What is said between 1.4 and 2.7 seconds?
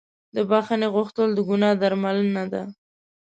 ګناه درملنه ده.